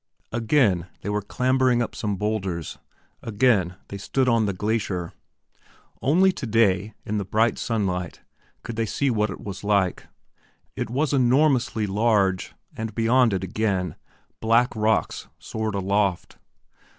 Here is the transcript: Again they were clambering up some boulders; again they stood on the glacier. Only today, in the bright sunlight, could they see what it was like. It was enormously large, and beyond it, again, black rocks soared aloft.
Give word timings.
Again 0.31 0.87
they 1.01 1.09
were 1.11 1.21
clambering 1.21 1.79
up 1.83 1.93
some 1.93 2.15
boulders; 2.15 2.79
again 3.21 3.75
they 3.89 3.99
stood 3.99 4.27
on 4.27 4.47
the 4.47 4.51
glacier. 4.51 5.13
Only 6.01 6.31
today, 6.31 6.95
in 7.05 7.19
the 7.19 7.23
bright 7.23 7.59
sunlight, 7.59 8.21
could 8.63 8.77
they 8.77 8.87
see 8.87 9.11
what 9.11 9.29
it 9.29 9.41
was 9.41 9.63
like. 9.63 10.07
It 10.75 10.89
was 10.89 11.13
enormously 11.13 11.85
large, 11.85 12.55
and 12.75 12.95
beyond 12.95 13.31
it, 13.31 13.43
again, 13.43 13.95
black 14.41 14.75
rocks 14.75 15.27
soared 15.37 15.75
aloft. 15.75 16.39